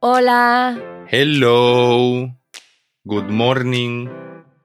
[0.00, 0.78] Hola.
[1.10, 2.32] Hello.
[3.02, 4.08] Good morning.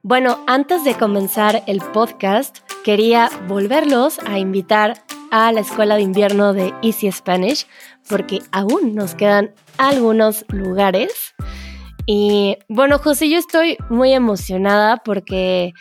[0.04, 6.54] Bueno, antes de comenzar el podcast, quería volverlos a invitar a la escuela de invierno
[6.54, 7.66] de Easy Spanish
[8.08, 11.34] porque aún nos quedan algunos lugares.
[12.06, 15.74] Y bueno, José, yo estoy muy emocionada porque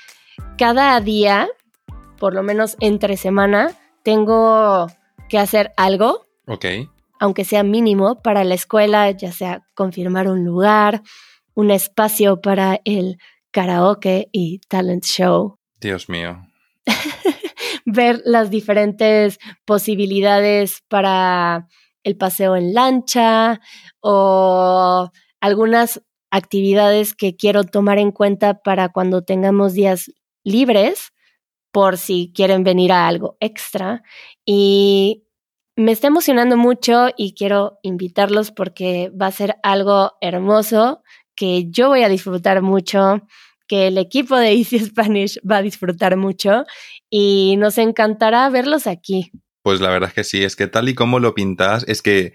[0.56, 1.46] cada día,
[2.18, 4.86] por lo menos entre semana, tengo
[5.28, 6.24] que hacer algo.
[6.46, 6.64] Ok.
[7.22, 11.02] Aunque sea mínimo para la escuela, ya sea confirmar un lugar,
[11.54, 13.16] un espacio para el
[13.52, 15.56] karaoke y talent show.
[15.80, 16.44] Dios mío.
[17.86, 21.68] Ver las diferentes posibilidades para
[22.02, 23.60] el paseo en lancha
[24.00, 25.08] o
[25.40, 30.10] algunas actividades que quiero tomar en cuenta para cuando tengamos días
[30.42, 31.12] libres
[31.70, 34.02] por si quieren venir a algo extra.
[34.44, 35.22] Y
[35.76, 41.02] me está emocionando mucho y quiero invitarlos porque va a ser algo hermoso
[41.34, 43.22] que yo voy a disfrutar mucho,
[43.66, 46.64] que el equipo de Easy Spanish va a disfrutar mucho
[47.08, 49.32] y nos encantará verlos aquí.
[49.62, 52.34] Pues la verdad es que sí, es que tal y como lo pintas, es que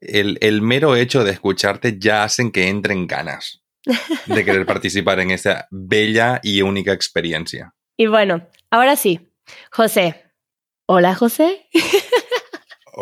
[0.00, 3.62] el, el mero hecho de escucharte ya hacen que entren ganas
[4.26, 7.74] de querer participar en esta bella y única experiencia.
[7.96, 9.20] Y bueno, ahora sí,
[9.70, 10.24] José.
[10.86, 11.68] Hola, José.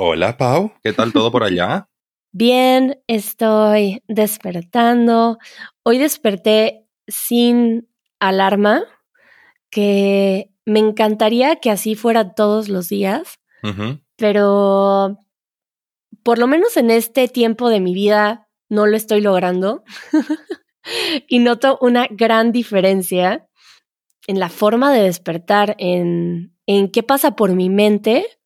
[0.00, 0.70] Hola, Pau.
[0.84, 1.88] ¿Qué tal todo por allá?
[2.30, 5.38] Bien, estoy despertando.
[5.82, 7.88] Hoy desperté sin
[8.20, 8.84] alarma,
[9.70, 13.40] que me encantaría que así fuera todos los días,
[14.14, 15.18] pero
[16.22, 19.82] por lo menos en este tiempo de mi vida no lo estoy logrando.
[21.28, 23.48] y noto una gran diferencia
[24.28, 28.37] en la forma de despertar, en, en qué pasa por mi mente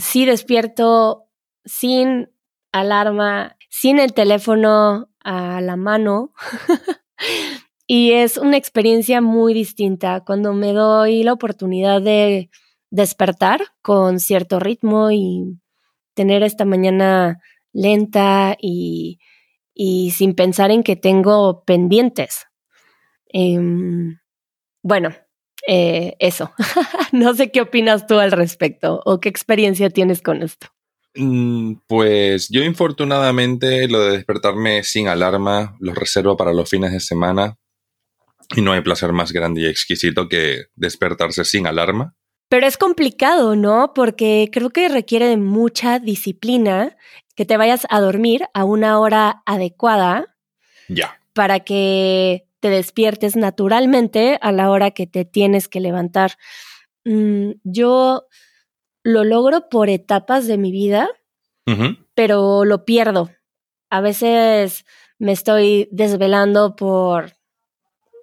[0.00, 1.28] Sí despierto
[1.64, 2.28] sin
[2.72, 6.32] alarma, sin el teléfono a la mano.
[7.86, 12.50] y es una experiencia muy distinta cuando me doy la oportunidad de
[12.90, 15.60] despertar con cierto ritmo y
[16.14, 17.40] tener esta mañana
[17.72, 19.20] lenta y,
[19.72, 22.46] y sin pensar en que tengo pendientes.
[23.28, 24.18] Em,
[24.82, 25.10] bueno,
[25.66, 26.52] eh, eso.
[27.12, 30.68] no sé qué opinas tú al respecto o qué experiencia tienes con esto.
[31.14, 37.00] Mm, Pues yo infortunadamente lo de despertarme sin alarma lo reservo para los fines de
[37.00, 37.56] semana
[38.56, 42.14] y no hay placer más grande y exquisito que despertarse sin alarma.
[42.48, 43.92] Pero es complicado, ¿no?
[43.94, 46.96] Porque creo que requiere de mucha disciplina
[47.36, 50.36] que te vayas a dormir a una hora adecuada
[50.88, 51.20] Ya.
[51.32, 56.32] para que te despiertes naturalmente a la hora que te tienes que levantar.
[57.04, 58.26] Mm, yo
[59.02, 61.08] lo logro por etapas de mi vida,
[62.14, 63.30] pero lo pierdo.
[63.90, 64.84] A veces
[65.18, 67.32] me estoy desvelando por,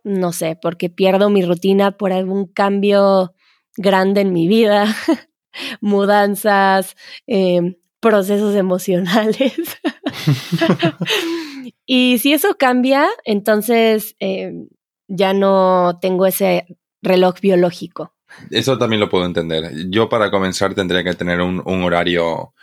[0.03, 3.33] no sé, porque pierdo mi rutina por algún cambio
[3.77, 4.85] grande en mi vida,
[5.81, 9.53] mudanzas, eh, procesos emocionales.
[11.85, 14.53] y si eso cambia, entonces eh,
[15.07, 16.65] ya no tengo ese
[17.01, 18.13] reloj biológico.
[18.51, 19.71] Eso también lo puedo entender.
[19.89, 22.53] Yo para comenzar tendría que tener un, un horario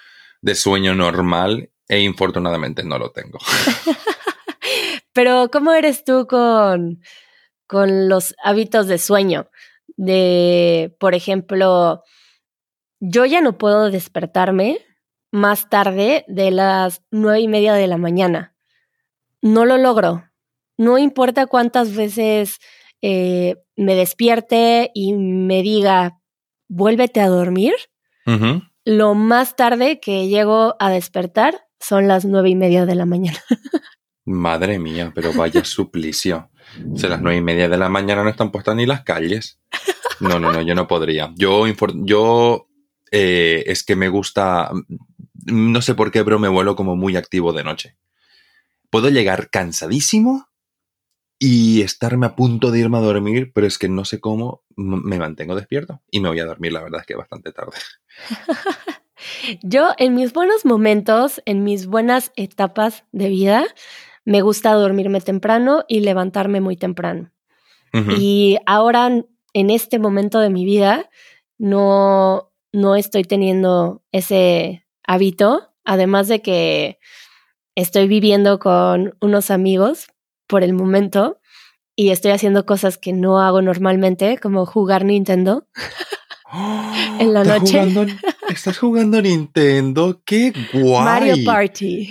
[0.43, 3.39] de sueño normal e infortunadamente no lo tengo.
[5.13, 7.01] Pero ¿cómo eres tú con,
[7.67, 9.49] con los hábitos de sueño?
[9.97, 12.03] De, por ejemplo,
[13.01, 14.79] yo ya no puedo despertarme
[15.31, 18.54] más tarde de las nueve y media de la mañana.
[19.45, 20.25] No lo logro.
[20.79, 22.61] No importa cuántas veces
[23.03, 26.19] eh, me despierte y me diga,
[26.67, 27.75] vuélvete a dormir.
[28.87, 33.39] Lo más tarde que llego a despertar son las nueve y media de la mañana.
[34.25, 36.49] Madre mía, pero vaya suplicio.
[36.97, 39.61] Si a las nueve y media de la mañana no están puestas ni las calles.
[40.21, 41.35] No, no, no, yo no podría.
[41.37, 41.67] Yo,
[41.97, 42.67] yo
[43.13, 47.17] eh, es que me gusta, mm, no sé por qué, pero me vuelo como muy
[47.17, 47.99] activo de noche.
[48.95, 50.47] Puedo llegar cansadísimo
[51.41, 55.19] y estarme a punto de irme a dormir, pero es que no sé cómo me
[55.19, 57.73] mantengo despierto y me voy a dormir, la verdad es que bastante tarde.
[59.65, 63.65] Yo en mis buenos momentos, en mis buenas etapas de vida,
[64.25, 67.33] me gusta dormirme temprano y levantarme muy temprano.
[68.17, 69.09] Y ahora,
[69.55, 71.11] en este momento de mi vida,
[71.59, 77.01] no, no estoy teniendo ese hábito, además de que
[77.75, 80.07] estoy viviendo con unos amigos
[80.47, 81.41] por el momento
[81.97, 85.67] y estoy haciendo cosas que no hago normalmente, como jugar Nintendo.
[87.19, 87.73] en la ¿Estás noche.
[87.79, 88.07] jugando-
[88.49, 90.23] ¿Estás jugando Nintendo?
[90.25, 91.05] ¡Qué guay!
[91.05, 92.11] Mario Party.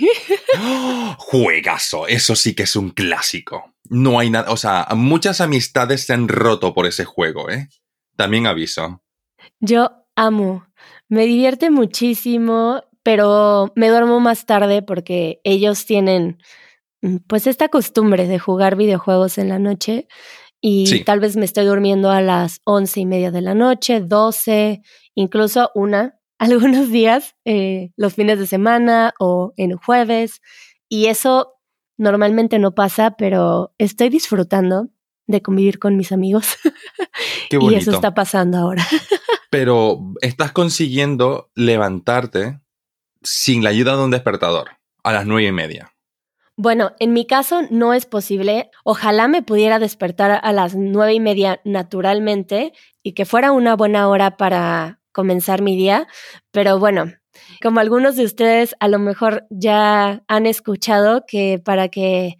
[1.18, 3.72] Juegazo, eso sí que es un clásico.
[3.88, 7.68] No hay nada, o sea, muchas amistades se han roto por ese juego, ¿eh?
[8.16, 9.02] También aviso.
[9.60, 10.66] Yo amo.
[11.08, 16.38] Me divierte muchísimo, pero me duermo más tarde porque ellos tienen
[17.02, 20.08] mm, pues esta costumbre de jugar videojuegos en la noche
[20.60, 21.04] y Sí.
[21.04, 24.80] tal vez me estoy durmiendo a las once y media de la noche, doce,
[25.14, 30.40] incluso una, algunos días, eh, los fines de semana o en jueves.
[30.88, 31.52] Y eso
[31.98, 34.88] normalmente no pasa, pero estoy disfrutando
[35.26, 36.56] de convivir con mis amigos
[37.50, 37.78] Qué y bonito.
[37.80, 38.84] eso está pasando ahora.
[39.50, 42.60] Pero estás consiguiendo levantarte
[43.24, 44.72] sin la ayuda de un despertador
[45.02, 45.94] a las nueve y media.
[46.56, 48.70] Bueno, en mi caso no es posible.
[48.84, 52.72] Ojalá me pudiera despertar a las nueve y media naturalmente
[53.02, 56.06] y que fuera una buena hora para comenzar mi día.
[56.52, 57.12] Pero bueno,
[57.60, 62.36] como algunos de ustedes a lo mejor ya han escuchado que para que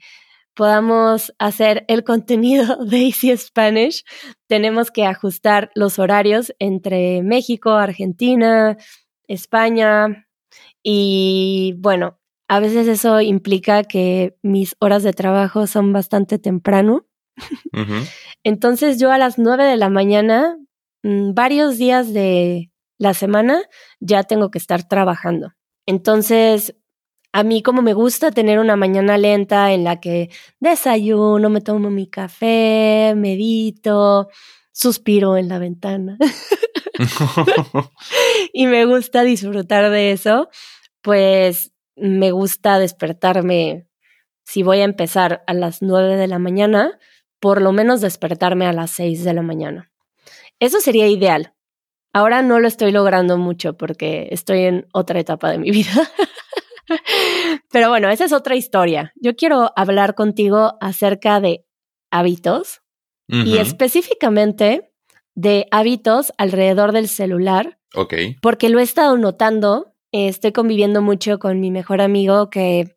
[0.55, 4.05] podamos hacer el contenido de Easy Spanish,
[4.47, 8.77] tenemos que ajustar los horarios entre México, Argentina,
[9.27, 10.25] España
[10.85, 17.07] y bueno, a veces eso implica que mis horas de trabajo son bastante temprano.
[18.45, 20.57] Entonces yo a las 9 de la mañana,
[21.03, 23.63] mm, varios días de la semana,
[23.99, 25.53] ya tengo que estar trabajando.
[25.87, 26.77] Entonces,
[27.33, 31.91] a mí como me gusta tener una mañana lenta en la que desayuno, me tomo
[31.91, 34.29] mi café, medito,
[34.71, 36.19] suspiro en la ventana
[38.53, 40.49] y me gusta disfrutar de eso,
[41.03, 43.87] pues me gusta despertarme,
[44.45, 46.99] si voy a empezar a las 9 de la mañana,
[47.41, 49.93] por lo menos despertarme a las 6 de la mañana.
[50.61, 51.55] Eso sería ideal.
[52.13, 55.93] Ahora no lo estoy logrando mucho porque estoy en otra etapa de mi vida.
[57.73, 59.13] Pero bueno, esa es otra historia.
[59.17, 61.67] Yo quiero hablar contigo acerca de
[62.11, 62.83] hábitos
[63.27, 64.94] y específicamente
[65.35, 68.15] de hábitos alrededor del celular Ok.
[68.43, 69.95] porque lo he estado notando.
[70.13, 72.95] eh, Estoy conviviendo mucho con mi mejor amigo que,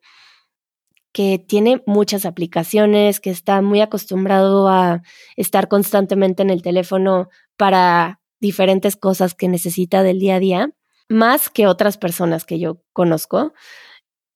[1.12, 5.02] que tiene muchas aplicaciones, que está muy acostumbrado a
[5.36, 10.70] estar constantemente en el teléfono para diferentes cosas que necesita del día a día,
[11.08, 13.52] más que otras personas que yo conozco.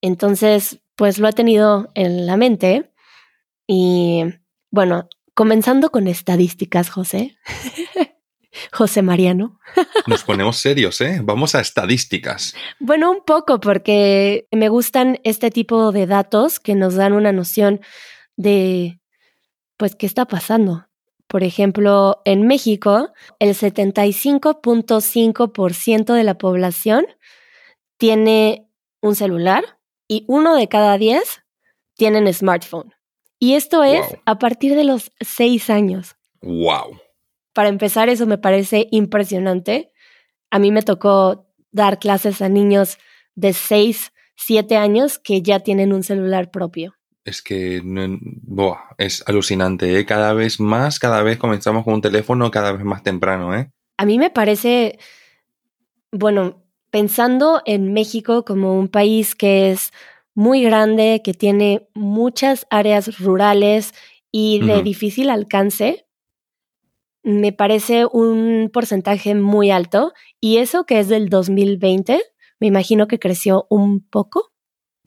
[0.00, 2.90] Entonces, pues lo he tenido en la mente.
[3.68, 4.24] Y
[4.70, 7.38] bueno, comenzando con estadísticas, José.
[8.72, 9.58] José Mariano.
[10.06, 11.20] Nos ponemos serios, ¿eh?
[11.22, 12.54] Vamos a estadísticas.
[12.78, 17.80] Bueno, un poco, porque me gustan este tipo de datos que nos dan una noción
[18.36, 19.00] de,
[19.78, 20.86] pues, qué está pasando.
[21.26, 27.06] Por ejemplo, en México, el 75.5% de la población
[27.96, 28.68] tiene
[29.00, 31.40] un celular y uno de cada diez
[31.96, 32.92] tienen smartphone.
[33.42, 34.18] Y esto es Wow.
[34.24, 36.14] a partir de los seis años.
[36.42, 37.00] ¡Wow!
[37.52, 39.90] Para empezar, eso me parece impresionante.
[40.52, 42.98] A mí me tocó dar clases a niños
[43.34, 46.94] de 6, 7 años que ya tienen un celular propio.
[47.24, 50.06] Es que no- buah, es alucinante, ¿eh?
[50.06, 53.72] Cada vez más, cada vez comenzamos con un teléfono cada vez más temprano, ¿eh?
[53.96, 55.00] A mí me parece,
[56.12, 59.90] bueno, pensando en México como un país que es
[60.34, 63.92] muy grande, que tiene muchas áreas rurales
[64.30, 66.06] y de difícil alcance,
[67.22, 70.12] me parece un porcentaje muy alto.
[70.40, 72.20] Y eso que es del 2020,
[72.58, 74.52] me imagino que creció un poco,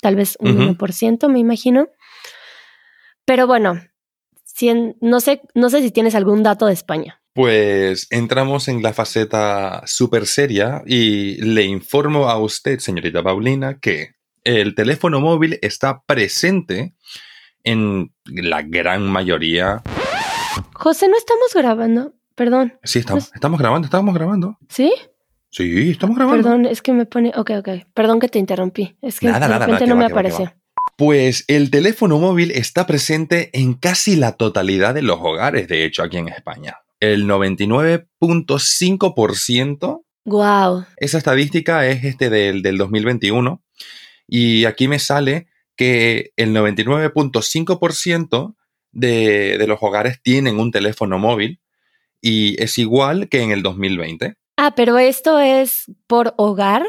[0.02, 0.62] tal vez un Ujú.
[0.76, 1.88] 1%, me imagino.
[3.26, 3.82] Pero bueno,
[4.44, 7.22] si en- no, sé, no sé si tienes algún dato de España.
[7.34, 14.15] Pues entramos en la faceta súper seria y le informo a usted, señorita Paulina, que
[14.46, 16.96] el teléfono móvil está presente
[17.64, 19.82] en la gran mayoría.
[20.74, 22.14] José, no estamos grabando.
[22.36, 22.74] Perdón.
[22.84, 24.58] Sí, estamos, estamos grabando, estamos grabando.
[24.70, 24.94] ¿Sí?
[25.50, 26.44] Sí, estamos grabando.
[26.44, 27.32] Perdón, es que me pone.
[27.36, 27.70] Ok, ok.
[27.94, 28.98] Perdón que te interrumpí.
[29.02, 30.54] Es que Nada, de nada, repente nada, no me apareció.
[30.98, 36.04] Pues el teléfono móvil está presente en casi la totalidad de los hogares, de hecho,
[36.04, 36.78] aquí en España.
[37.00, 40.86] El 99.5%, Wow.
[40.98, 43.64] esa estadística es este del, del 2021,
[44.28, 48.56] y aquí me sale que el 99.5%
[48.92, 51.60] de, de los hogares tienen un teléfono móvil
[52.22, 54.36] y es igual que en el 2020.
[54.58, 56.84] Ah, pero esto es por hogar.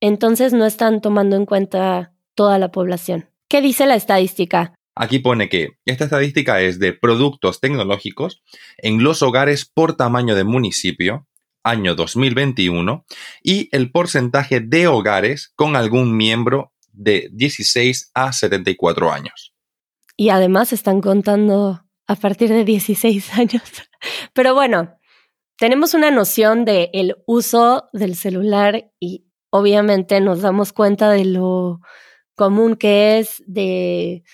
[0.00, 3.28] Entonces no están tomando en cuenta toda la población.
[3.48, 4.74] ¿Qué dice la estadística?
[4.96, 8.42] Aquí pone que esta estadística es de productos tecnológicos
[8.78, 11.26] en los hogares por tamaño de municipio
[11.64, 13.04] año 2021
[13.42, 19.54] y el porcentaje de hogares con algún miembro de 16 a 74 años.
[20.16, 23.62] Y además están contando a partir de 16 años.
[24.32, 24.98] Pero bueno,
[25.58, 31.80] tenemos una noción del el uso del celular y obviamente nos damos cuenta de lo
[32.34, 34.24] común que es, de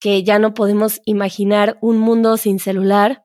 [0.00, 3.23] que ya no podemos imaginar un mundo sin celular.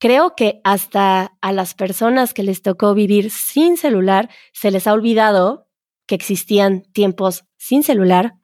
[0.00, 4.94] Creo que hasta a las personas que les tocó vivir sin celular se les ha
[4.94, 5.68] olvidado
[6.06, 8.34] que existían tiempos sin celular,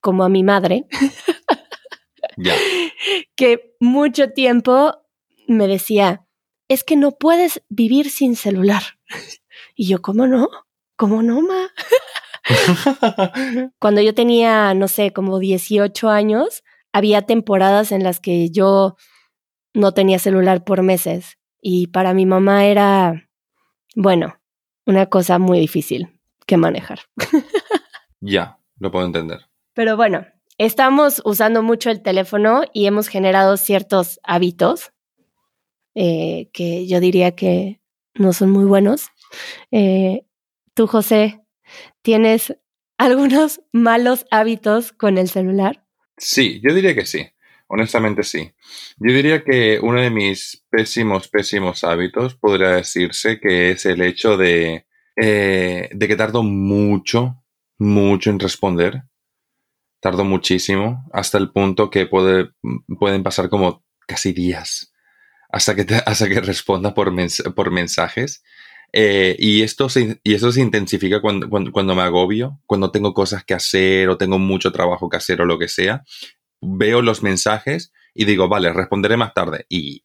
[0.00, 0.86] como a mi madre.
[3.36, 4.96] Que mucho tiempo
[5.46, 6.26] me decía,
[6.68, 8.82] es que no puedes vivir sin celular.
[9.76, 10.48] Y yo, ¿cómo no?
[10.96, 11.70] ¿Cómo no, ma?
[13.78, 18.96] Cuando yo tenía, no sé, como 18 años, había temporadas en las que yo
[19.74, 21.38] no tenía celular por meses.
[21.60, 23.28] Y para mi mamá era,
[23.94, 24.40] bueno,
[24.86, 27.00] una cosa muy difícil que manejar.
[28.20, 29.40] ya, lo puedo entender.
[29.74, 30.26] Pero bueno,
[30.58, 34.92] estamos usando mucho el teléfono y hemos generado ciertos hábitos
[35.94, 37.80] eh, que yo diría que
[38.14, 39.08] no son muy buenos.
[39.70, 40.26] Eh,
[40.74, 41.40] tú, José,
[42.02, 42.56] ¿tienes
[42.98, 45.84] algunos malos hábitos con el celular?
[46.16, 47.26] Sí, yo diría que sí.
[47.66, 48.52] Honestamente sí.
[48.98, 54.36] Yo diría que uno de mis pésimos, pésimos hábitos podría decirse que es el hecho
[54.36, 57.42] de, eh, de que tardo mucho,
[57.78, 59.02] mucho en responder
[60.00, 62.50] Tardo muchísimo, hasta el punto que puede,
[62.98, 64.92] pueden pasar como casi días
[65.54, 67.12] hasta que, hasta que responda por,
[67.54, 68.42] por mensajes.
[68.92, 73.44] Eh, y, esto se, y eso se intensifica cuando, cuando, me agobio, cuando tengo cosas
[73.44, 76.04] que hacer o tengo mucho trabajo que hacer o lo que sea.
[76.64, 79.66] Veo los mensajes y digo, vale, responderé más tarde.
[79.68, 80.04] Y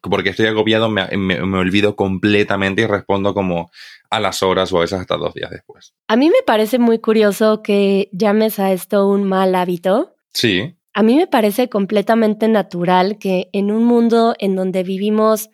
[0.00, 3.70] porque estoy agobiado, me, olvido completamente y respondo como
[4.10, 5.94] a las horas o a veces hasta dos días después.
[6.08, 10.14] A mí me parece muy curioso que llames a esto un mal hábito.
[10.32, 10.76] Sí.
[10.94, 15.50] A mí me parece completamente natural que en un mundo en donde vivimos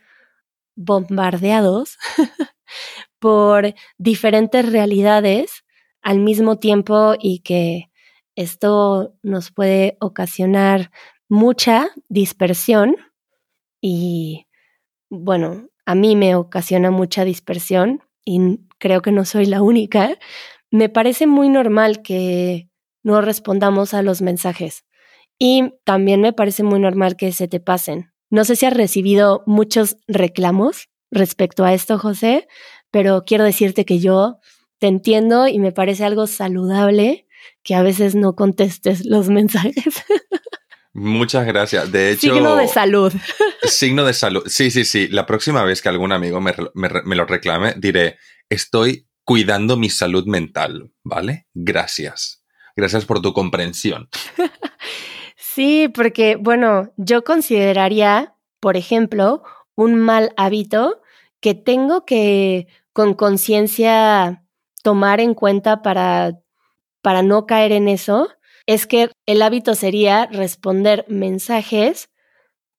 [0.76, 1.98] bombardeados
[3.18, 5.64] por diferentes realidades
[6.00, 7.90] al mismo tiempo y que
[8.36, 10.90] esto nos puede ocasionar
[11.28, 12.96] mucha dispersión
[13.80, 14.46] y
[15.10, 20.16] bueno, a mí me ocasiona mucha dispersión y creo que no soy la única.
[20.70, 22.68] Me parece muy normal que
[23.02, 24.84] no respondamos a los mensajes
[25.38, 28.12] y también me parece muy normal que se te pasen.
[28.30, 32.46] No sé si has recibido muchos reclamos respecto a esto, José,
[32.90, 34.38] pero quiero decirte que yo
[34.78, 37.26] te entiendo y me parece algo saludable
[37.62, 40.02] que a veces no contestes los mensajes.
[40.94, 41.90] Muchas gracias.
[41.90, 42.34] De hecho.
[42.34, 43.12] Signo de salud.
[43.62, 44.42] Signo de salud.
[44.46, 45.08] Sí, sí, sí.
[45.08, 46.54] La próxima vez que algún amigo me,
[47.14, 48.18] lo reclame, diré,
[48.48, 51.46] estoy cuidando mi salud mental, ¿vale?
[51.54, 52.44] Gracias.
[52.76, 54.08] Gracias por tu comprensión.
[55.36, 59.42] Sí, porque, bueno, yo consideraría, por ejemplo,
[59.74, 61.02] un mal hábito
[61.40, 64.44] que tengo que con conciencia
[64.82, 66.41] tomar en cuenta para,
[67.02, 68.28] para no caer en eso
[68.66, 72.10] es que el hábito sería responder mensajes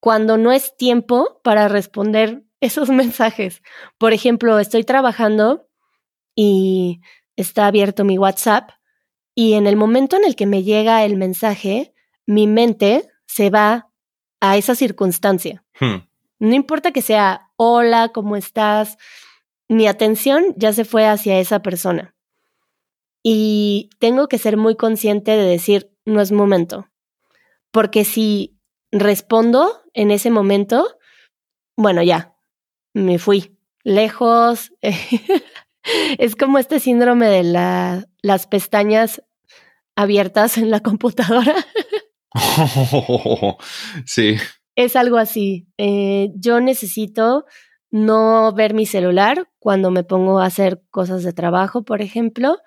[0.00, 3.62] cuando no es tiempo para responder esos mensajes.
[3.98, 5.68] Por ejemplo, estoy trabajando
[6.34, 7.00] y
[7.36, 8.70] está abierto mi WhatsApp
[9.34, 11.92] y en el momento en el que me llega el mensaje,
[12.26, 13.90] mi mente se va
[14.40, 15.64] a esa circunstancia.
[15.80, 16.06] Hmm.
[16.38, 18.96] No importa que sea hola, ¿cómo estás?
[19.68, 22.13] Mi atención ya se fue hacia esa persona.
[23.26, 26.90] Y tengo que ser muy consciente de decir, no es momento.
[27.72, 28.60] Porque si
[28.92, 30.98] respondo en ese momento,
[31.74, 32.36] bueno, ya,
[32.92, 34.72] me fui lejos.
[36.18, 39.22] es como este síndrome de las pestañas
[39.96, 41.54] abiertas en la computadora.
[44.04, 44.36] sí.
[44.76, 45.66] Es algo así.
[45.78, 47.46] Eh, yo necesito
[47.94, 52.58] no ver mi celular cuando me pongo a hacer cosas de trabajo, por ejemplo,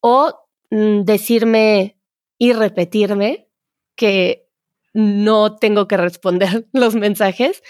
[0.00, 0.34] o
[0.70, 1.96] mm, decirme
[2.36, 3.46] y repetirme
[3.94, 4.48] que
[4.92, 7.62] no tengo que responder los mensajes,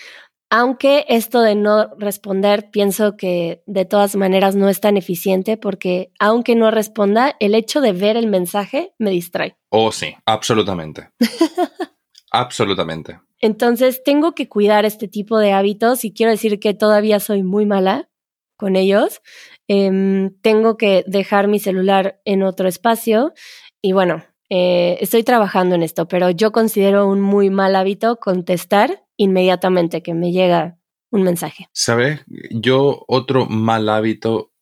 [0.48, 6.12] aunque esto de no responder pienso que de todas maneras no es tan eficiente porque
[6.18, 9.54] aunque no responda, el hecho de ver el mensaje me distrae.
[9.68, 11.10] Oh, sí, absolutamente.
[12.30, 13.20] absolutamente.
[13.40, 17.66] Entonces tengo que cuidar este tipo de hábitos y quiero decir que todavía soy muy
[17.66, 18.10] mala
[18.56, 19.20] con ellos.
[19.68, 23.32] Em, tengo que dejar mi celular en otro espacio
[23.80, 29.06] y bueno, eh, estoy trabajando en esto, pero yo considero un muy mal hábito contestar
[29.16, 30.76] inmediatamente que me llega
[31.10, 31.68] un mensaje.
[31.72, 32.20] ¿Sabes?
[32.50, 34.52] Yo otro mal hábito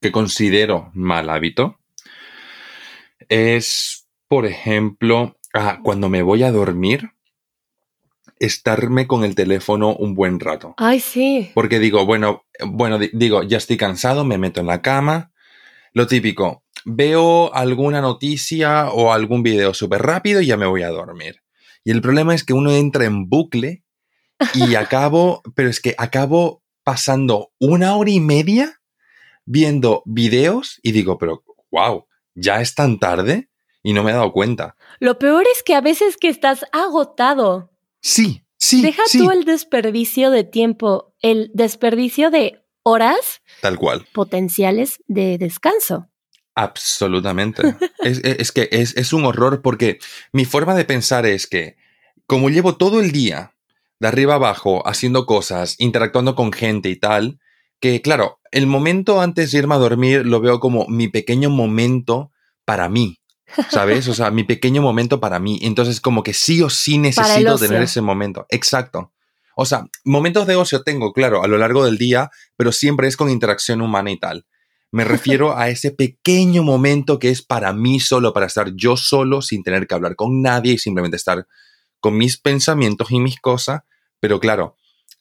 [0.00, 1.78] que considero mal hábito
[3.28, 7.10] es, por ejemplo, ah, cuando me voy a dormir,
[8.38, 10.74] estarme con el teléfono un buen rato.
[10.76, 11.50] Ay, sí.
[11.54, 15.32] Porque digo, bueno, bueno, digo, ya estoy cansado, me meto en la cama.
[15.92, 20.90] Lo típico, veo alguna noticia o algún video súper rápido y ya me voy a
[20.90, 21.42] dormir.
[21.84, 23.84] Y el problema es que uno entra en bucle
[24.54, 28.80] y acabo, pero es que acabo pasando una hora y media
[29.44, 33.47] viendo videos y digo, pero wow, ya es tan tarde
[33.88, 34.76] y no me he dado cuenta.
[35.00, 37.72] Lo peor es que a veces que estás agotado.
[38.02, 38.82] Sí, sí.
[38.82, 43.40] Deja tú el desperdicio de tiempo, el desperdicio de horas.
[43.62, 44.06] Tal cual.
[44.12, 46.10] Potenciales de descanso.
[46.54, 47.62] Absolutamente.
[48.04, 50.00] es, que es, es un horror porque
[50.32, 51.78] mi forma de pensar es que
[52.26, 53.54] como llevo todo el día
[54.00, 57.40] de arriba abajo haciendo cosas, interactuando con gente y tal,
[57.80, 62.32] que claro, el momento antes de irme a dormir lo veo como mi pequeño momento
[62.66, 63.17] para mí,
[63.70, 64.08] ¿sabes?
[64.08, 65.58] O sea, mi pequeño momento para mí.
[65.62, 68.46] Entonces, como que sí o sí necesito tener ese momento.
[68.50, 69.12] Exacto.
[69.56, 73.16] O sea, momentos de ocio tengo, claro, a lo largo del día, pero siempre es
[73.16, 74.46] con interacción humana y tal.
[74.90, 79.42] Me refiero a ese pequeño momento que es para mí solo, para estar yo solo
[79.42, 81.46] sin tener que hablar con nadie y simplemente estar
[82.00, 83.82] con mis pensamientos y mis cosas.
[84.20, 84.76] Pero claro,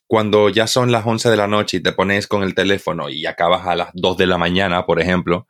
[0.06, 3.26] cuando ya son las 11 de la noche y te pones con el teléfono y
[3.26, 5.48] acabas a las 2 de la mañana, por ejemplo,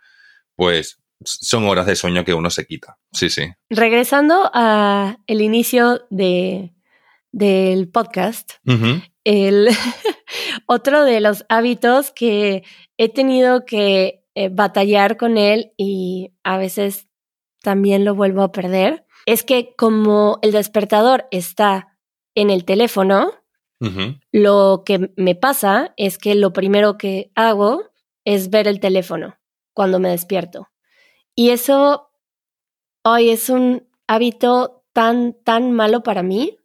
[0.56, 2.98] pues son horas de sueño que uno se quita.
[3.12, 3.52] Sí, sí.
[3.70, 6.74] Regresando a el inicio de,
[7.32, 8.54] del podcast,
[9.24, 9.70] el
[10.68, 12.64] otro de los hábitos que
[12.98, 17.08] he tenido que eh, batallar con él y a veces
[17.62, 21.98] también lo vuelvo a perder, es que como el despertador está
[22.36, 23.34] en el teléfono,
[24.32, 27.92] lo que me pasa es que lo primero que hago
[28.26, 29.38] es ver el teléfono
[29.74, 30.68] cuando me despierto.
[31.39, 32.10] Y eso
[33.03, 36.58] hoy es un hábito tan, tan malo para mí.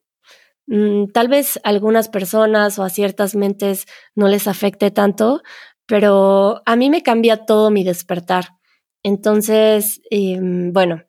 [0.66, 5.42] Mm, tal vez a algunas personas o a ciertas mentes no les afecte tanto,
[5.84, 8.56] pero a mí me cambia todo mi despertar.
[9.02, 11.02] Entonces, em, bueno,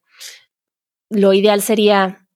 [1.10, 2.28] lo ideal sería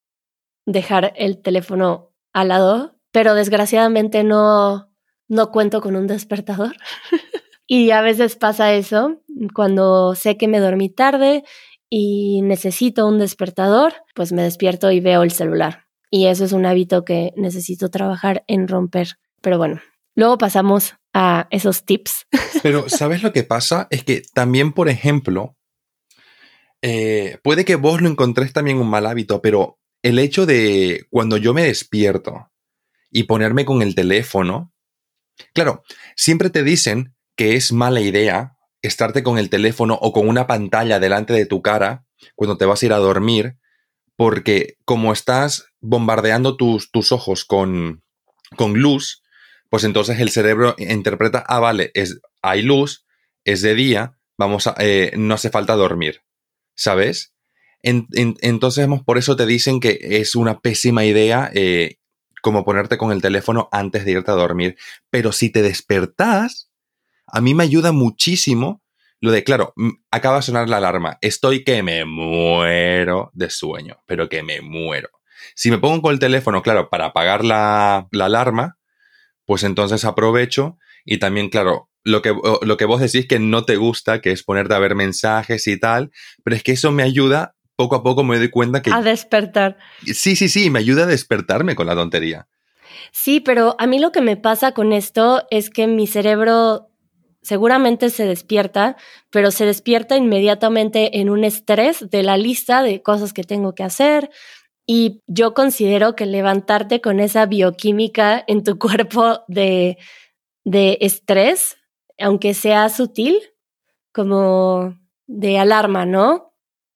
[0.65, 4.89] dejar el teléfono al lado, pero desgraciadamente no,
[5.27, 6.77] no cuento con un despertador.
[7.67, 9.21] Y a veces pasa eso,
[9.53, 11.43] cuando sé que me dormí tarde
[11.89, 15.87] y necesito un despertador, pues me despierto y veo el celular.
[16.09, 19.17] Y eso es un hábito que necesito trabajar en romper.
[19.41, 19.81] Pero bueno,
[20.15, 22.27] luego pasamos a esos tips.
[22.63, 23.87] Pero ¿sabes lo que pasa?
[23.89, 25.57] Es que también, por ejemplo,
[26.81, 31.37] eh, puede que vos lo encontréis también un mal hábito, pero el hecho de cuando
[31.37, 32.51] yo me despierto
[33.09, 34.71] y ponerme con el teléfono,
[35.53, 35.83] claro,
[36.15, 40.99] siempre te dicen que es mala idea estarte con el teléfono o con una pantalla
[40.99, 43.57] delante de tu cara cuando te vas a ir a dormir,
[44.15, 48.03] porque como estás bombardeando tus, tus ojos con,
[48.57, 49.23] con luz,
[49.69, 53.05] pues entonces el cerebro interpreta, ah, vale, es, hay luz,
[53.45, 56.23] es de día, vamos a, eh, no hace falta dormir,
[56.75, 57.33] ¿sabes?
[57.83, 61.99] entonces, por eso te dicen que es una pésima idea eh,
[62.41, 64.75] como ponerte con el teléfono antes de irte a dormir.
[65.09, 66.66] Pero si te despertás,
[67.27, 68.81] a mí me ayuda muchísimo
[69.19, 69.73] lo de, claro,
[70.11, 75.09] acaba de sonar la alarma, estoy que me muero de sueño, pero que me muero.
[75.55, 78.77] Si me pongo con el teléfono, claro, para apagar la, alarma,
[79.45, 83.75] pues entonces aprovecho y también, claro, lo que, lo que vos decís que no te
[83.75, 86.11] gusta, que es ponerte a ver mensajes y tal,
[86.43, 88.91] pero es que eso me ayuda, poco a poco me doy cuenta que...
[88.91, 89.77] A despertar.
[90.05, 92.47] Sí, sí, sí, me ayuda a despertarme con la tontería.
[93.11, 96.91] Sí, pero a mí lo que me pasa con esto es que mi cerebro
[97.47, 98.97] seguramente se despierta,
[99.29, 103.83] pero se despierta inmediatamente en un estrés de la lista de cosas que tengo que
[103.83, 104.29] hacer.
[104.85, 109.97] Y yo considero que levantarte con esa bioquímica en tu cuerpo de,
[110.65, 111.77] de estrés,
[112.19, 113.39] aunque sea sutil,
[114.11, 116.53] como de alarma, ¿no?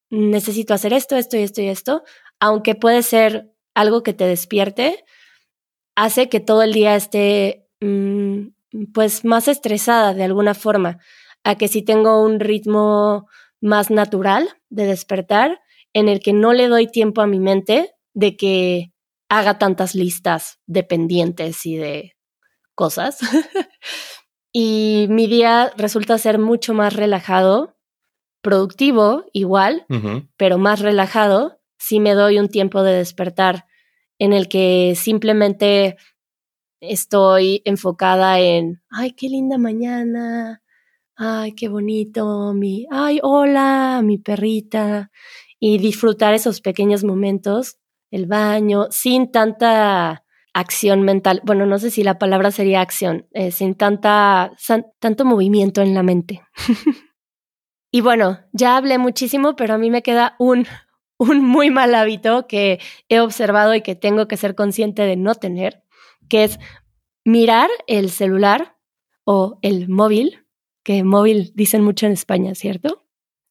[0.10, 2.04] Necesito hacer esto, esto y esto y esto,
[2.42, 5.06] aunque puede ser algo que te despierte,
[5.96, 8.48] hace que todo el día esté mm,
[8.94, 11.00] pues más estresada de alguna forma,
[11.44, 13.28] a que si tengo un ritmo
[13.60, 15.60] más natural de despertar,
[15.94, 18.94] en el que no le doy tiempo a mi mente de que
[19.30, 22.14] haga tantas listas de pendientes y de
[22.76, 23.20] cosas.
[24.54, 27.78] y mi día resulta ser mucho más relajado,
[28.42, 29.86] productivo igual,
[30.38, 33.66] pero más relajado si me doy un tiempo de despertar
[34.20, 35.98] en el que simplemente
[36.82, 40.62] estoy enfocada en, ay, qué linda mañana,
[41.15, 45.12] ay, qué bonito, mi, ay, hola, mi perrita,
[45.60, 47.78] y disfrutar esos pequeños momentos,
[48.10, 51.41] el baño, sin tanta acción mental.
[51.46, 54.52] Bueno, no sé si la palabra sería acción, eh, sin tanta,
[55.00, 56.41] tanto movimiento en la mente.
[57.91, 60.65] y bueno, ya hablé muchísimo, pero a mí me queda un,
[61.20, 65.36] un muy mal hábito que he observado y que tengo que ser consciente de no
[65.36, 65.84] tener,
[66.32, 66.60] que es
[67.26, 68.78] mirar el celular
[69.26, 70.48] o el móvil,
[70.82, 73.06] que móvil dicen mucho en España, ¿cierto?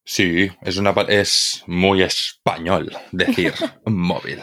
[0.07, 3.53] Sí, es, una, es muy español decir
[3.85, 4.39] móvil.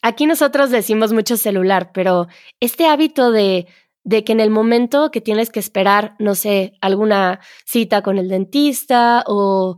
[0.00, 2.28] Aquí nosotros decimos mucho celular, pero
[2.58, 3.66] este hábito de,
[4.02, 8.30] de que en el momento que tienes que esperar, no sé, alguna cita con el
[8.30, 9.76] dentista o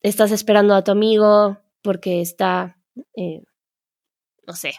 [0.00, 2.80] estás esperando a tu amigo porque está,
[3.14, 3.44] eh,
[4.44, 4.74] no sé,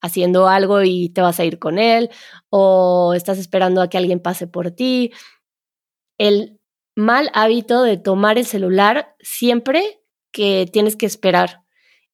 [0.00, 2.10] haciendo algo y te vas a ir con él,
[2.50, 5.12] o estás esperando a que alguien pase por ti.
[6.18, 6.58] El
[6.94, 10.00] mal hábito de tomar el celular siempre
[10.32, 11.62] que tienes que esperar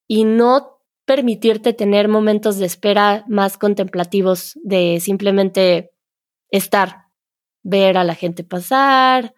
[0.06, 5.92] y no permitirte tener momentos de espera más contemplativos de simplemente
[6.50, 7.06] estar,
[7.62, 9.34] ver a la gente pasar,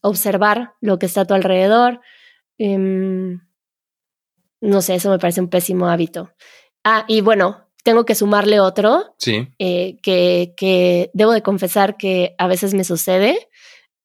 [0.00, 2.00] observar lo que está a tu alrededor.
[2.58, 3.40] Em,
[4.60, 6.30] no sé, eso me parece un pésimo hábito.
[6.84, 9.14] Ah, y bueno, tengo que sumarle otro.
[9.18, 9.48] Sí.
[9.58, 13.48] Eh, que, que debo de confesar que a veces me sucede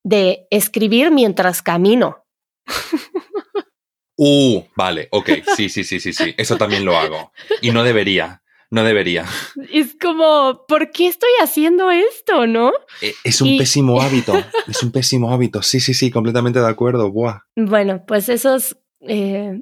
[0.04, 2.24] de escribir mientras camino.
[4.18, 7.32] Uh, vale, ok, sí, sí, sí, sí, sí, eso también lo hago.
[7.62, 9.26] Y no debería, no debería.
[9.72, 12.72] Es como, ¿por qué estoy haciendo esto, no?
[13.02, 14.34] Eh, es un pésimo hábito,
[14.68, 17.42] es un pésimo hábito, sí, sí, sí, completamente de acuerdo, buah.
[17.56, 19.62] Bueno, pues esos eh,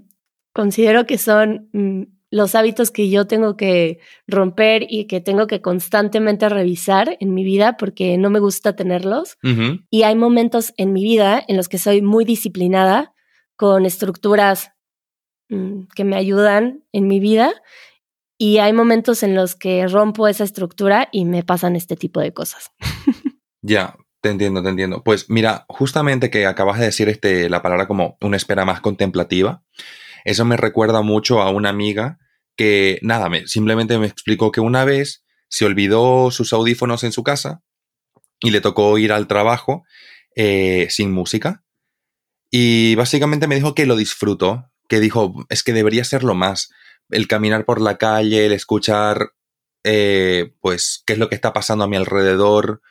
[0.53, 5.61] considero que son mm, los hábitos que yo tengo que romper y que tengo que
[5.61, 9.37] constantemente revisar en mi vida porque no me gusta tenerlos.
[9.89, 13.13] Y hay momentos en mi vida en los que soy muy disciplinada
[13.55, 14.71] con estructuras
[15.49, 17.53] mm, que me ayudan en mi vida.
[18.37, 22.33] Y hay momentos en los que rompo esa estructura y me pasan este tipo de
[22.33, 22.71] cosas.
[23.61, 25.03] ya, te entiendo, te entiendo.
[25.03, 29.63] Pues mira, justamente que acabas de decir este, la palabra como una espera más contemplativa.
[30.25, 32.17] Eso me recuerda mucho a una amiga
[32.57, 37.23] que, nada, me, simplemente me explicó que una vez se olvidó sus audífonos en su
[37.23, 37.61] casa
[38.41, 39.85] y le tocó ir al trabajo
[40.35, 41.63] eh, sin música.
[42.51, 46.69] Y básicamente me dijo que lo disfrutó, que dijo, es que debería serlo más.
[47.09, 49.33] El caminar por la calle, el escuchar,
[49.83, 52.81] eh, pues, qué es lo que está pasando a mi alrededor,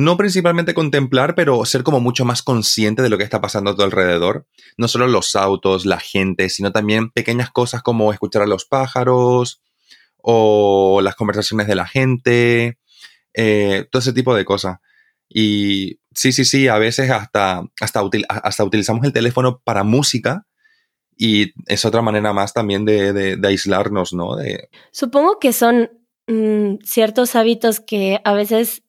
[0.00, 3.76] no principalmente contemplar, pero ser como mucho más consciente de lo que está pasando a
[3.76, 4.46] tu alrededor.
[4.78, 9.62] No solo los autos, la gente, sino también pequeñas cosas como escuchar a los pájaros
[10.16, 12.78] o las conversaciones de la gente,
[13.34, 14.78] eh, todo ese tipo de cosas.
[15.28, 20.46] Y sí, sí, sí, a veces hasta, hasta, hasta utilizamos el teléfono para música
[21.14, 24.36] y es otra manera más también de, aislarnos, ¿no?
[24.36, 24.70] De...
[24.92, 25.90] Supongo que son
[26.26, 28.82] mm, ciertos hábitos que a veces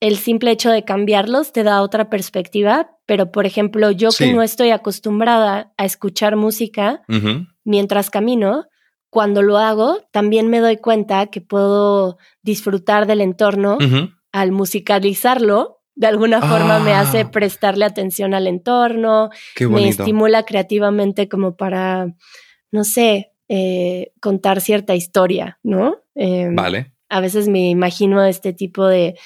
[0.00, 4.42] el simple hecho de cambiarlos te da otra perspectiva, pero por ejemplo, yo que no
[4.42, 7.02] estoy acostumbrada a escuchar música
[7.64, 8.66] mientras camino,
[9.10, 13.78] cuando lo hago, también me doy cuenta que puedo disfrutar del entorno
[14.32, 15.80] al musicalizarlo.
[15.94, 17.30] De alguna forma me hace ah.
[17.30, 19.30] prestarle atención al entorno,
[19.60, 22.14] me estimula creativamente como para,
[22.70, 26.02] no sé, eh, contar cierta historia, ¿no?
[26.14, 26.92] Em, vale.
[27.08, 29.16] A veces me imagino este tipo de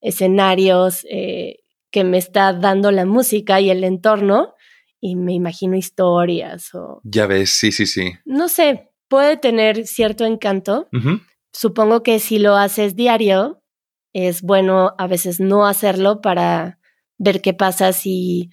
[0.00, 1.60] escenarios eh,
[1.90, 4.54] que me está dando la música y el entorno
[5.00, 7.00] y me imagino historias o...
[7.04, 8.12] Ya ves, sí, sí, sí.
[8.24, 10.88] No sé, puede tener cierto encanto.
[11.52, 13.62] Supongo que si lo haces diario,
[14.12, 16.78] es bueno a veces no hacerlo para
[17.18, 18.50] ver qué pasa si,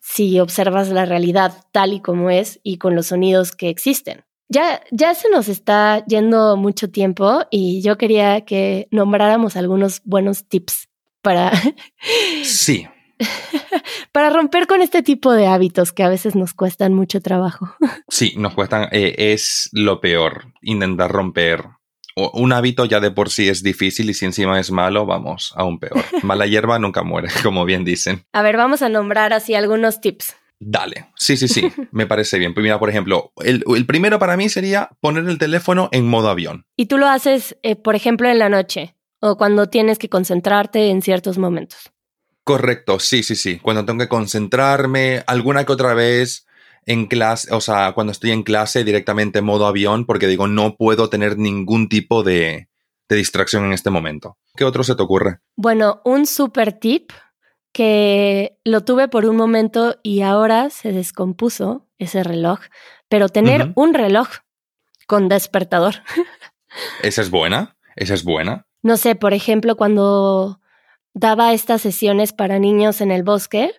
[0.00, 4.25] si observas la realidad tal y como es y con los sonidos que existen.
[4.48, 10.46] Ya, ya se nos está yendo mucho tiempo y yo quería que nombráramos algunos buenos
[10.48, 10.88] tips
[11.22, 11.52] para...
[12.44, 12.86] Sí.
[14.12, 17.74] para romper con este tipo de hábitos que a veces nos cuestan mucho trabajo.
[18.08, 21.64] Sí, nos cuestan, eh, es lo peor, intentar romper.
[22.14, 25.78] Un hábito ya de por sí es difícil y si encima es malo, vamos, aún
[25.78, 26.02] peor.
[26.22, 28.24] Mala hierba nunca muere, como bien dicen.
[28.32, 30.34] A ver, vamos a nombrar así algunos tips.
[30.58, 32.54] Dale, sí, sí, sí, me parece bien.
[32.54, 36.66] Pues mira, por ejemplo, el, primero para mí sería poner el teléfono en modo avión.
[36.76, 40.90] Y tú lo haces, eh, por ejemplo, en la noche o cuando tienes que concentrarte
[40.90, 41.92] en ciertos momentos.
[42.44, 43.58] Correcto, sí, sí, sí.
[43.58, 46.46] Cuando tengo que concentrarme, alguna que otra vez
[46.84, 50.76] en clase, o sea, cuando estoy en clase directamente en modo avión, porque digo, no
[50.76, 52.68] puedo tener ningún tipo de,
[53.08, 54.38] de distracción en este momento.
[54.54, 55.40] ¿Qué otro se te ocurre?
[55.56, 57.10] Bueno, un super tip
[57.76, 62.58] que lo tuve por un momento y ahora se descompuso ese reloj,
[63.10, 64.28] pero tener un reloj
[65.06, 65.96] con despertador.
[67.02, 67.76] ¿Esa es buena?
[67.94, 68.66] ¿Esa es buena?
[68.80, 70.58] No sé, por ejemplo, cuando
[71.12, 73.72] daba estas sesiones para niños en el bosque,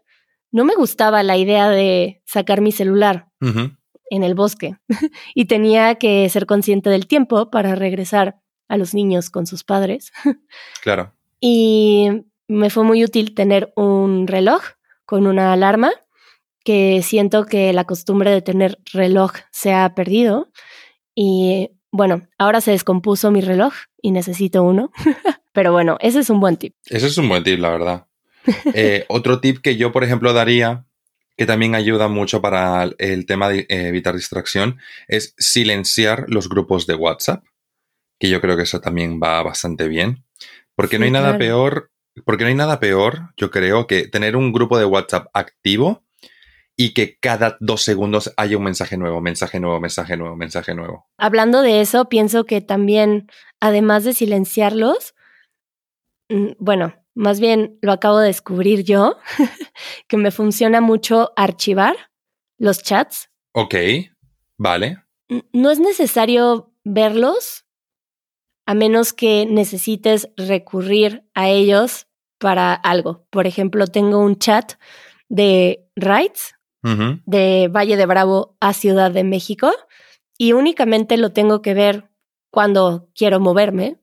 [0.51, 4.77] no me gustaba la idea de sacar mi celular en el bosque
[5.33, 10.11] y tenía que ser consciente del tiempo para regresar a los niños con sus padres.
[10.83, 11.15] Claro.
[11.39, 14.61] Y me fue muy útil tener un reloj
[15.05, 15.91] con una alarma,
[16.63, 20.51] que siento que la costumbre de tener reloj se ha perdido.
[21.15, 24.91] Y bueno, ahora se descompuso mi reloj y necesito uno.
[25.53, 26.75] Pero bueno, ese es un buen tip.
[26.85, 28.07] Ese es un buen tip, la verdad.
[28.73, 30.85] Eh, otro tip que yo, por ejemplo, daría,
[31.37, 36.85] que también ayuda mucho para el tema de eh, evitar distracción, es silenciar los grupos
[36.85, 37.43] de WhatsApp,
[38.19, 40.25] que yo creo que eso también va bastante bien.
[40.75, 41.39] Porque no hay nada claro.
[41.39, 41.91] peor,
[42.25, 46.03] porque no hay nada peor, yo creo, que tener un grupo de WhatsApp activo
[46.75, 51.07] y que cada dos segundos haya un mensaje nuevo, mensaje nuevo, mensaje nuevo, mensaje nuevo.
[51.17, 53.27] Hablando de eso, pienso que también,
[53.59, 55.15] además de silenciarlos,
[56.29, 59.17] mm, bueno, más bien lo acabo de descubrir yo,
[60.07, 61.95] que me funciona mucho archivar
[62.59, 63.31] los chats.
[63.53, 63.75] Ok,
[64.57, 65.03] vale.
[65.51, 67.65] No es necesario verlos
[68.67, 72.06] a menos que necesites recurrir a ellos
[72.37, 73.25] para algo.
[73.29, 74.73] Por ejemplo, tengo un chat
[75.29, 77.19] de rides Ujú.
[77.25, 79.71] de Valle de Bravo a Ciudad de México
[80.37, 82.09] y únicamente lo tengo que ver
[82.51, 83.99] cuando quiero moverme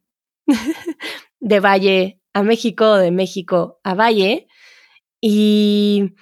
[1.41, 4.49] de Valle a México, de México a Valle
[5.21, 6.15] y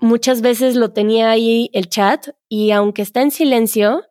[0.00, 4.04] muchas veces lo tenía ahí el chat y aunque está en silencio,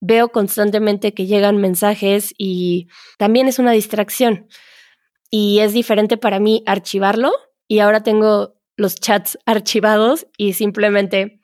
[0.00, 4.48] veo constantemente que llegan mensajes y también es una distracción
[5.30, 7.32] y es diferente para mí archivarlo
[7.66, 11.40] y ahora tengo los chats archivados y simplemente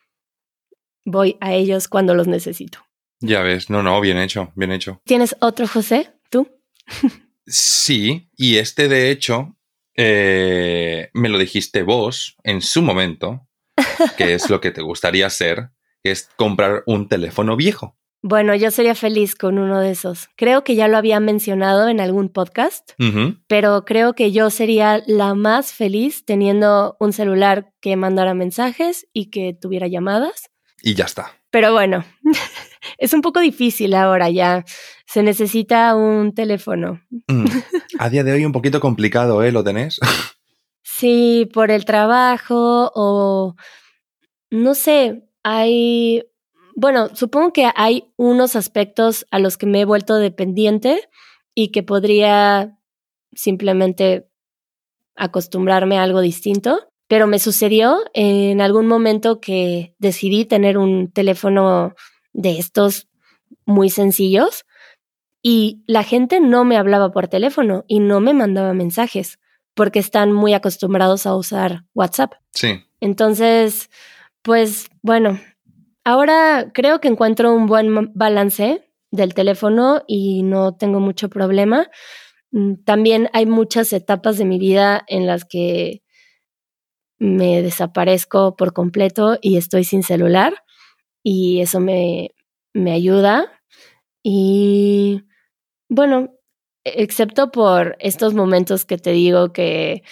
[1.05, 2.79] voy a ellos cuando los necesito.
[3.21, 5.01] Ya ves, no, no, bien hecho, bien hecho.
[5.05, 6.13] ¿Tienes otro, José?
[6.31, 6.49] ¿Tú?
[7.47, 9.55] Sí, y este de hecho
[9.97, 13.47] eh, me lo dijiste vos en su momento,
[14.17, 15.69] que es lo que te gustaría hacer,
[16.03, 17.99] es comprar un teléfono viejo.
[18.27, 20.31] Bueno, yo sería feliz con uno de esos.
[20.35, 22.93] Creo que ya lo había mencionado en algún podcast,
[23.49, 29.27] pero creo que yo sería la más feliz teniendo un celular que mandara mensajes y
[29.29, 30.49] que tuviera llamadas.
[30.83, 31.33] Y ya está.
[31.51, 32.03] Pero bueno,
[32.97, 34.65] es un poco difícil ahora ya.
[35.05, 37.03] Se necesita un teléfono.
[37.29, 37.45] Mm.
[37.99, 39.53] A día de hoy un poquito complicado, ¿eh?
[39.53, 40.01] ¿Lo tenés?
[40.87, 43.57] Sí, por el trabajo o
[44.51, 46.23] no sé, hay,
[46.75, 51.09] bueno, supongo que hay unos aspectos a los que me he vuelto dependiente
[51.55, 52.79] y que podría
[53.35, 54.29] simplemente
[55.17, 61.95] acostumbrarme a algo distinto, pero me sucedió en algún momento que decidí tener un teléfono
[62.33, 63.09] de estos
[63.67, 64.65] muy sencillos
[65.43, 69.39] y la gente no me hablaba por teléfono y no me mandaba mensajes
[69.75, 72.35] porque están muy acostumbrados a usar WhatsApp.
[72.53, 72.85] Sí.
[73.01, 73.91] Entonces,
[74.43, 75.39] pues bueno,
[76.05, 81.89] ahora creo que encuentro un buen balance del teléfono y no tengo mucho problema.
[82.53, 86.03] Mm, También hay muchas etapas de mi vida en las que
[87.19, 90.55] me desaparezco por completo y estoy sin celular
[91.25, 92.33] y eso me,
[92.75, 93.53] me ayuda.
[94.25, 95.25] Y
[95.89, 96.35] bueno,
[96.85, 100.03] excepto por estos momentos que te digo que,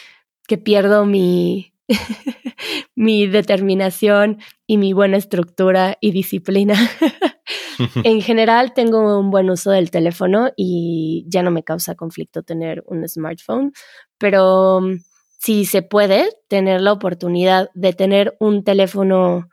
[0.48, 1.71] que pierdo mi,
[2.94, 6.74] mi determinación y mi buena estructura y disciplina.
[8.04, 12.82] en general tengo un buen uso del teléfono y ya no me causa conflicto tener
[12.86, 13.72] un smartphone,
[14.18, 14.98] pero um,
[15.38, 19.48] si se puede tener la oportunidad de tener un teléfono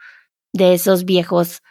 [0.53, 1.61] de esos viejos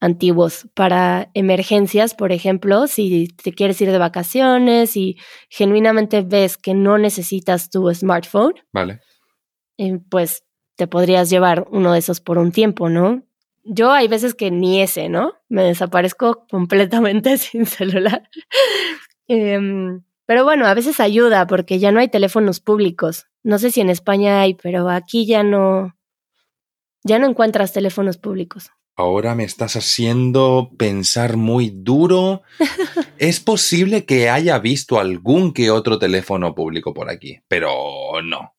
[0.00, 5.18] antiguos para emergencias, por ejemplo, si te quieres ir de vacaciones y
[5.50, 9.00] genuinamente ves que no necesitas tu smartphone, Vale.
[9.80, 10.44] Eh, pues
[10.76, 13.22] te podrías llevar uno de esos por un tiempo, ¿no?
[13.64, 15.32] Yo hay veces que ni ese, ¿no?
[15.48, 18.28] Me desaparezco completamente sin celular.
[19.26, 23.26] Em, pero bueno, a veces ayuda porque ya no hay teléfonos públicos.
[23.42, 25.96] No sé si en España hay, pero aquí ya no,
[27.02, 28.70] ya no encuentras teléfonos públicos.
[28.96, 32.42] Ahora me estás haciendo pensar muy duro.
[33.16, 37.70] es posible que haya visto algún que otro teléfono público por aquí, pero
[38.22, 38.52] no.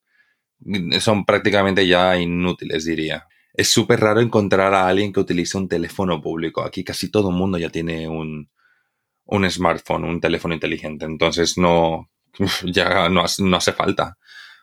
[0.99, 3.27] Son prácticamente ya inútiles, diría.
[3.53, 6.63] Es súper raro encontrar a alguien que utilice un teléfono público.
[6.63, 8.49] Aquí casi todo el mundo ya tiene un,
[9.25, 11.05] un smartphone, un teléfono inteligente.
[11.05, 12.09] Entonces no,
[12.63, 14.17] ya no, no hace falta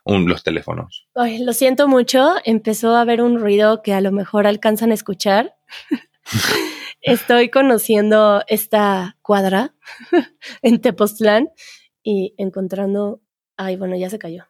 [0.04, 1.06] un, los teléfonos.
[1.14, 4.94] Ay, lo siento mucho, empezó a haber un ruido que a lo mejor alcanzan a
[4.94, 5.54] escuchar.
[7.00, 9.74] Estoy conociendo esta cuadra
[10.62, 11.50] en Tepoztlán
[12.02, 13.20] y encontrando...
[13.56, 14.44] Ay, bueno, ya se cayó.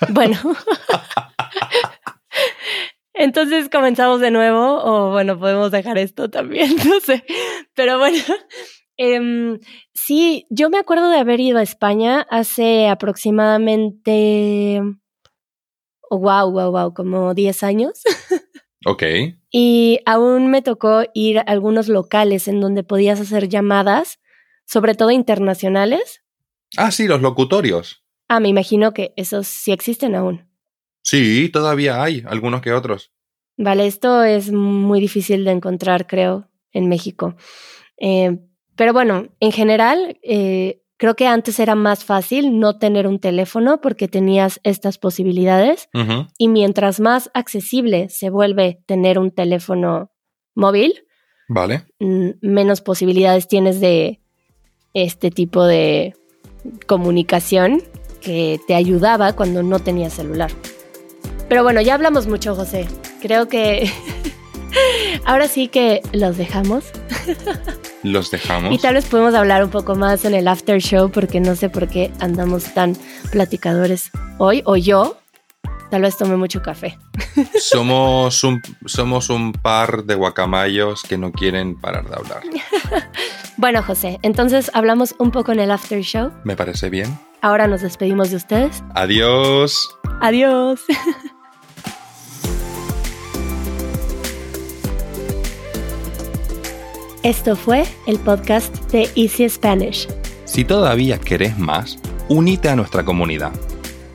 [0.10, 0.38] bueno.
[3.14, 7.24] Entonces comenzamos de nuevo o bueno, podemos dejar esto también, no sé.
[7.74, 8.22] Pero bueno,
[8.96, 9.58] eh,
[9.92, 14.80] sí, yo me acuerdo de haber ido a España hace aproximadamente,
[16.10, 18.02] wow, wow, wow, como 10 años.
[18.86, 19.02] Ok.
[19.50, 24.20] Y aún me tocó ir a algunos locales en donde podías hacer llamadas,
[24.64, 26.22] sobre todo internacionales.
[26.76, 28.04] Ah, sí, los locutorios.
[28.28, 30.46] Ah, me imagino que esos sí existen aún.
[31.02, 33.10] Sí, todavía hay, algunos que otros.
[33.56, 37.34] Vale, esto es muy difícil de encontrar, creo, en México.
[37.96, 38.38] Eh,
[38.76, 43.80] pero bueno, en general, eh, creo que antes era más fácil no tener un teléfono
[43.80, 45.88] porque tenías estas posibilidades.
[46.36, 50.12] Y mientras más accesible se vuelve tener un teléfono
[50.54, 51.04] móvil,
[51.48, 51.86] Vale.
[51.98, 54.20] mm, menos posibilidades tienes de
[54.92, 56.14] este tipo de
[56.86, 57.82] comunicación
[58.20, 60.50] que te ayudaba cuando no tenías celular.
[61.48, 62.86] Pero bueno, ya hablamos mucho, José.
[63.22, 63.90] Creo que
[65.24, 66.84] ahora sí que los dejamos
[68.02, 68.72] Los dejamos.
[68.72, 71.68] y tal vez podemos hablar un poco más en el after show porque no sé
[71.68, 72.96] por qué andamos tan
[73.32, 75.17] platicadores hoy o yo.
[75.90, 76.98] Tal vez tomé mucho café.
[77.58, 82.42] Somos un, somos un par de guacamayos que no quieren parar de hablar.
[83.60, 86.30] Bueno, José, entonces hablamos un poco en el after show.
[86.44, 87.18] ¿Me parece bien?
[87.42, 88.84] Ahora nos despedimos de ustedes.
[88.94, 89.90] Adiós.
[90.20, 90.80] Adiós.
[97.24, 100.06] Esto fue el podcast de Easy Spanish.
[100.44, 101.98] Si todavía querés más,
[102.28, 103.50] unite a nuestra comunidad.